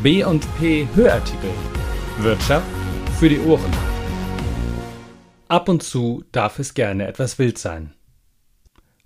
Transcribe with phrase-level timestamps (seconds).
[0.00, 1.50] B&P Hörartikel.
[2.18, 2.68] Wirtschaft
[3.18, 3.72] für die Ohren.
[5.48, 7.94] Ab und zu darf es gerne etwas wild sein.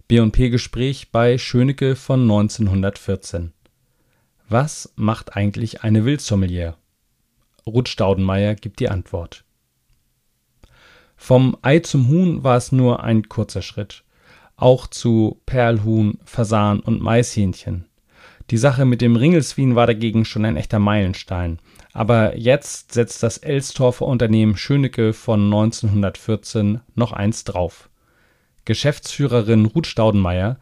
[0.06, 3.54] B&P Gespräch bei Schönecke von 1914.
[4.50, 6.76] Was macht eigentlich eine Wildsommelier?
[7.66, 9.46] Ruth Staudenmeier gibt die Antwort.
[11.16, 14.04] Vom Ei zum Huhn war es nur ein kurzer Schritt.
[14.56, 17.86] Auch zu Perlhuhn, Fasan und Maishähnchen.
[18.50, 21.58] Die Sache mit dem Ringelswien war dagegen schon ein echter Meilenstein.
[21.92, 27.90] Aber jetzt setzt das Elstorfer Unternehmen Schönecke von 1914 noch eins drauf.
[28.64, 30.58] Geschäftsführerin Ruth Staudenmeier,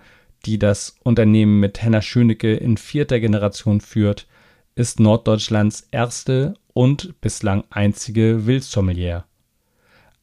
[0.47, 4.27] die das Unternehmen mit Henna Schönecke in vierter Generation führt,
[4.75, 9.25] ist Norddeutschlands erste und bislang einzige Wildsommelier.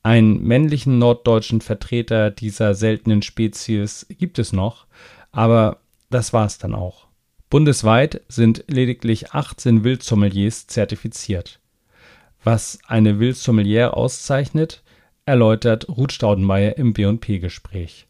[0.03, 4.87] Einen männlichen norddeutschen Vertreter dieser seltenen Spezies gibt es noch,
[5.31, 7.06] aber das war's dann auch.
[7.49, 11.61] Bundesweit sind lediglich 18 Wildsommeliers zertifiziert.
[12.43, 14.83] Was eine Wildsommelier auszeichnet,
[15.25, 18.07] erläutert Ruth Staudenmeier im B&P-Gespräch.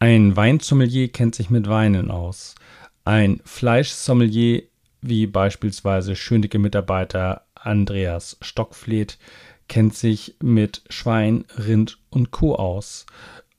[0.00, 2.56] Ein Weinsommelier kennt sich mit Weinen aus.
[3.04, 4.64] Ein Fleischsommelier,
[5.00, 9.16] wie beispielsweise Schönecke-Mitarbeiter Andreas Stockfleet,
[9.68, 13.06] kennt sich mit Schwein, Rind und Kuh aus.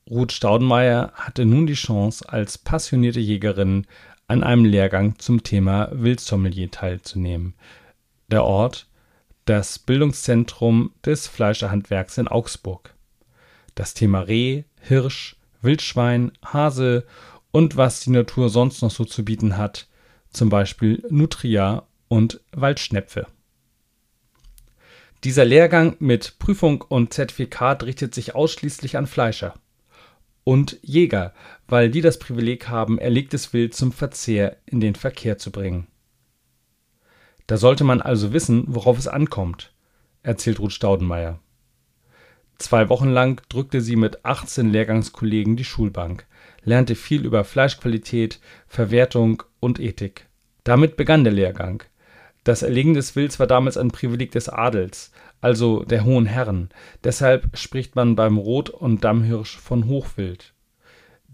[0.09, 3.87] Ruth Staudenmeier hatte nun die Chance, als passionierte Jägerin
[4.33, 7.53] an einem Lehrgang zum Thema Wildsommelier teilzunehmen.
[8.29, 8.87] Der Ort
[9.45, 12.95] das Bildungszentrum des Fleischerhandwerks in Augsburg.
[13.75, 17.05] Das Thema Reh, Hirsch, Wildschwein, Hase
[17.51, 19.87] und was die Natur sonst noch so zu bieten hat,
[20.31, 23.27] zum Beispiel Nutria und Waldschnepfe.
[25.23, 29.53] Dieser Lehrgang mit Prüfung und Zertifikat richtet sich ausschließlich an Fleischer
[30.43, 31.33] und Jäger,
[31.67, 35.87] weil die das Privileg haben, erlegtes Wild zum Verzehr in den Verkehr zu bringen.
[37.47, 39.73] Da sollte man also wissen, worauf es ankommt,
[40.21, 41.39] erzählt Ruth Staudenmeier.
[42.57, 46.25] Zwei Wochen lang drückte sie mit 18 Lehrgangskollegen die Schulbank,
[46.63, 50.27] lernte viel über Fleischqualität, Verwertung und Ethik.
[50.63, 51.83] Damit begann der Lehrgang.
[52.43, 55.11] Das Erlegen des Wilds war damals ein Privileg des Adels,
[55.41, 56.69] also der hohen Herren,
[57.03, 60.52] deshalb spricht man beim Rot und Dammhirsch von Hochwild.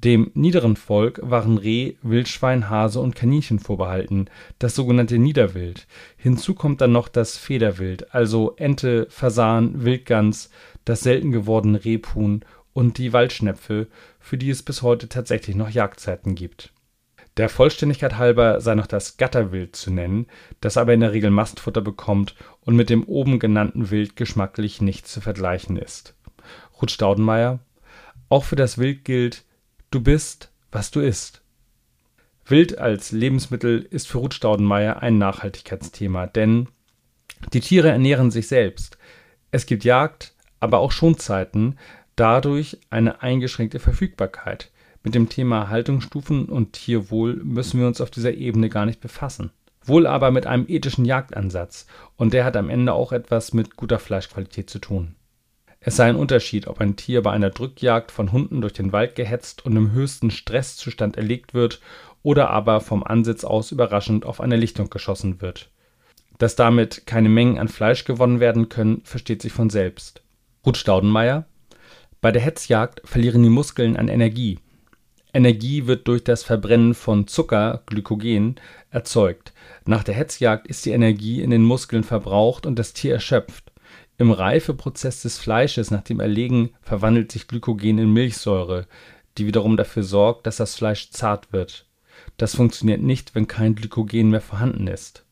[0.04, 5.88] Dem niederen Volk waren Reh, Wildschwein, Hase und Kaninchen vorbehalten, das sogenannte Niederwild.
[6.16, 10.50] Hinzu kommt dann noch das Federwild, also Ente, Fasan, Wildgans,
[10.86, 13.88] das selten gewordene Rebhuhn und die Waldschnepfe,
[14.20, 16.72] für die es bis heute tatsächlich noch Jagdzeiten gibt
[17.40, 20.28] der Vollständigkeit halber sei noch das Gatterwild zu nennen,
[20.60, 25.08] das aber in der Regel Mastfutter bekommt und mit dem oben genannten Wild geschmacklich nicht
[25.08, 26.16] zu vergleichen ist.
[26.82, 27.60] Ruth Staudenmeier
[28.28, 29.46] Auch für das Wild gilt,
[29.92, 31.42] du bist, was du isst.
[32.46, 36.68] Wild als Lebensmittel ist für Ruth Staudenmeier ein Nachhaltigkeitsthema, denn
[37.54, 38.98] die Tiere ernähren sich selbst.
[39.52, 41.78] Es gibt Jagd, aber auch Schonzeiten,
[42.16, 44.72] dadurch eine eingeschränkte Verfügbarkeit.
[45.04, 49.52] Mit dem Thema Haltungsstufen und Tierwohl müssen wir uns auf dieser Ebene gar nicht befassen.
[49.84, 53.98] Wohl aber mit einem ethischen Jagdansatz, und der hat am Ende auch etwas mit guter
[53.98, 55.16] Fleischqualität zu tun.
[55.82, 59.16] Es sei ein Unterschied, ob ein Tier bei einer Drückjagd von Hunden durch den Wald
[59.16, 61.80] gehetzt und im höchsten Stresszustand erlegt wird
[62.22, 65.70] oder aber vom Ansitz aus überraschend auf eine Lichtung geschossen wird.
[66.38, 70.22] Dass damit keine Mengen an Fleisch gewonnen werden können, versteht sich von selbst.
[70.66, 71.46] Ruth Staudenmeier
[72.20, 74.60] Bei der Hetzjagd verlieren die Muskeln an Energie,
[75.32, 78.56] Energie wird durch das Verbrennen von Zucker (Glykogen)
[78.90, 79.54] erzeugt.
[79.86, 83.72] Nach der Hetzjagd ist die Energie in den Muskeln verbraucht und das Tier erschöpft.
[84.20, 88.86] Im Reifeprozess des Fleisches nach dem Erlegen verwandelt sich Glykogen in Milchsäure,
[89.38, 91.88] die wiederum dafür sorgt, dass das Fleisch zart wird.
[92.38, 95.26] Das funktioniert nicht, wenn kein Glykogen mehr vorhanden ist.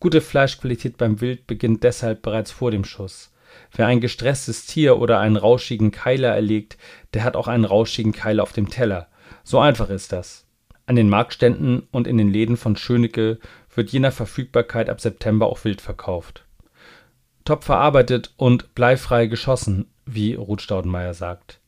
[0.00, 3.32] Gute Fleischqualität beim Wild beginnt deshalb bereits vor dem Schuss.
[3.72, 6.78] Wer ein gestresstes Tier oder einen rauschigen Keiler erlegt,
[7.12, 9.08] der hat auch einen rauschigen Keiler auf dem Teller
[9.44, 10.46] so einfach ist das.
[10.86, 13.38] An den Marktständen und in den Läden von Schönecke
[13.74, 16.44] wird je nach Verfügbarkeit ab September auch Wild verkauft.
[17.44, 21.60] Top verarbeitet und bleifrei geschossen, wie Ruth Staudenmeier sagt.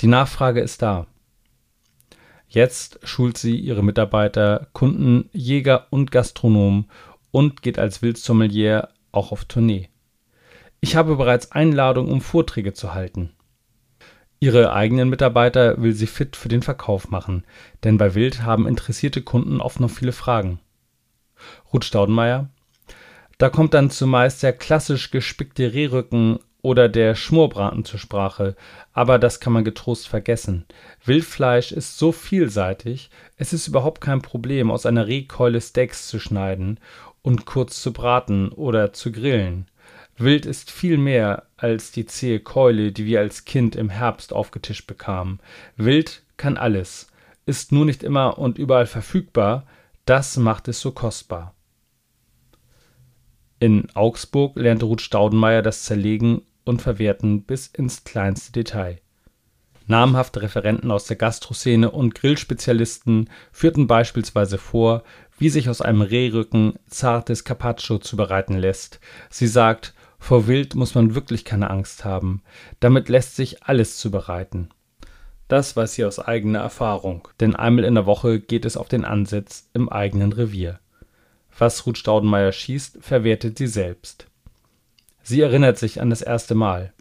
[0.00, 1.06] Die Nachfrage ist da.
[2.48, 6.90] Jetzt schult sie ihre Mitarbeiter, Kunden, Jäger und Gastronomen
[7.30, 9.88] und geht als Wildsommelier auch auf Tournee.
[10.80, 13.30] Ich habe bereits Einladungen, um Vorträge zu halten.
[14.40, 17.44] Ihre eigenen Mitarbeiter will sie fit für den Verkauf machen,
[17.84, 20.58] denn bei Wild haben interessierte Kunden oft noch viele Fragen.
[21.72, 22.48] Ruth Staudenmeier
[23.40, 28.54] Da kommt dann zumeist der klassisch gespickte Rehrücken oder der Schmorbraten zur Sprache,
[28.92, 30.66] aber das kann man getrost vergessen.
[31.06, 33.08] Wildfleisch ist so vielseitig,
[33.38, 36.80] es ist überhaupt kein Problem, aus einer Rehkeule Steaks zu schneiden
[37.22, 39.68] und kurz zu braten oder zu grillen.
[40.18, 44.86] Wild ist viel mehr als die zähe Keule, die wir als Kind im Herbst aufgetischt
[44.86, 45.40] bekamen.
[45.78, 47.06] Wild kann alles,
[47.46, 49.64] ist nur nicht immer und überall verfügbar,
[50.04, 51.54] das macht es so kostbar.
[53.62, 59.00] In Augsburg lernte Ruth Staudenmeier das Zerlegen und Verwerten bis ins kleinste Detail.
[59.86, 65.02] Namhafte Referenten aus der Gastroszene und Grillspezialisten führten beispielsweise vor,
[65.38, 68.98] wie sich aus einem Rehrücken zartes Carpaccio zubereiten lässt.
[69.28, 72.42] Sie sagt, vor Wild muss man wirklich keine Angst haben.
[72.78, 74.70] Damit lässt sich alles zubereiten.
[75.48, 79.04] Das weiß sie aus eigener Erfahrung, denn einmal in der Woche geht es auf den
[79.04, 80.80] Ansitz im eigenen Revier.
[81.60, 84.26] Was Ruth Staudenmeier schießt, verwertet sie selbst.
[85.22, 86.94] Sie erinnert sich an das erste Mal.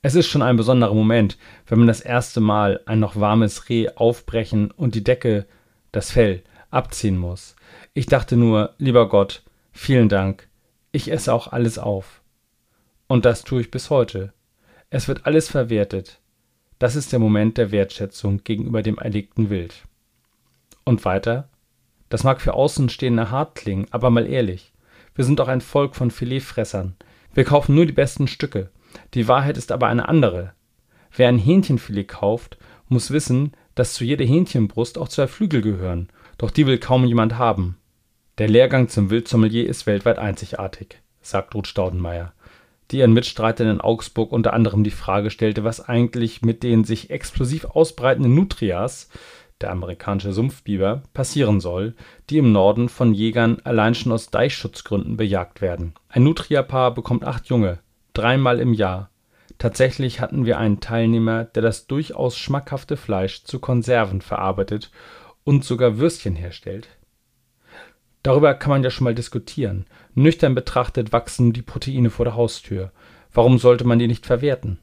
[0.00, 3.88] Es ist schon ein besonderer Moment, wenn man das erste Mal ein noch warmes Reh
[3.88, 5.44] aufbrechen und die Decke,
[5.90, 7.56] das Fell, abziehen muss.
[7.92, 9.42] Ich dachte nur, lieber Gott,
[9.72, 10.46] vielen Dank,
[10.92, 12.22] ich esse auch alles auf.
[13.08, 14.32] Und das tue ich bis heute.
[14.90, 16.20] Es wird alles verwertet.
[16.78, 19.82] Das ist der Moment der Wertschätzung gegenüber dem erlegten Wild.
[20.84, 21.49] Und weiter?
[22.10, 24.72] Das mag für Außenstehende hart klingen, aber mal ehrlich.
[25.14, 26.96] Wir sind doch ein Volk von Filetfressern.
[27.32, 28.68] Wir kaufen nur die besten Stücke.
[29.14, 30.52] Die Wahrheit ist aber eine andere.
[31.16, 32.58] Wer ein Hähnchenfilet kauft,
[32.88, 36.08] muss wissen, dass zu jeder Hähnchenbrust auch zwei Flügel gehören,
[36.38, 37.76] doch die will kaum jemand haben.
[38.38, 42.32] Der Lehrgang zum Wildsommelier ist weltweit einzigartig, sagt Ruth Staudenmeier,
[42.90, 47.10] die ihren Mitstreitern in Augsburg unter anderem die Frage stellte, was eigentlich mit den sich
[47.10, 49.08] explosiv ausbreitenden Nutrias,
[49.60, 51.94] der amerikanische Sumpfbiber, passieren soll,
[52.28, 55.94] die im Norden von Jägern allein schon aus Deichschutzgründen bejagt werden.
[56.08, 57.78] Ein Nutriapaar bekommt acht Junge,
[58.12, 59.10] dreimal im Jahr.
[59.58, 64.90] Tatsächlich hatten wir einen Teilnehmer, der das durchaus schmackhafte Fleisch zu Konserven verarbeitet
[65.44, 66.88] und sogar Würstchen herstellt.
[68.22, 69.86] Darüber kann man ja schon mal diskutieren.
[70.14, 72.92] Nüchtern betrachtet wachsen die Proteine vor der Haustür.
[73.32, 74.78] Warum sollte man die nicht verwerten?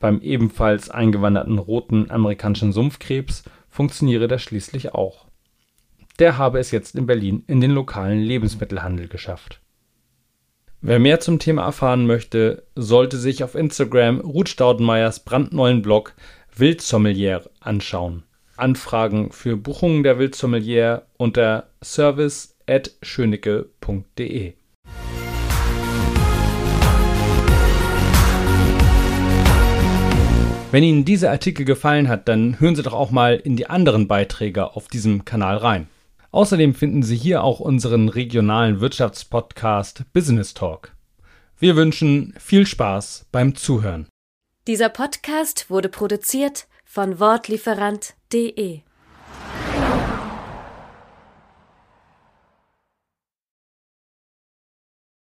[0.00, 5.26] Beim ebenfalls eingewanderten roten amerikanischen Sumpfkrebs funktioniere das schließlich auch.
[6.18, 9.60] Der habe es jetzt in Berlin in den lokalen Lebensmittelhandel geschafft.
[10.80, 16.14] Wer mehr zum Thema erfahren möchte, sollte sich auf Instagram Ruth Staudenmeyers brandneuen Blog
[16.54, 18.22] Wildsommelier anschauen.
[18.56, 24.52] Anfragen für Buchungen der Wildsommelier unter service@schönecke.de.
[30.70, 34.06] Wenn Ihnen dieser Artikel gefallen hat, dann hören Sie doch auch mal in die anderen
[34.06, 35.88] Beiträge auf diesem Kanal rein.
[36.30, 40.92] Außerdem finden Sie hier auch unseren regionalen Wirtschaftspodcast Business Talk.
[41.58, 44.08] Wir wünschen viel Spaß beim Zuhören.
[44.66, 48.80] Dieser Podcast wurde produziert von Wortlieferant.de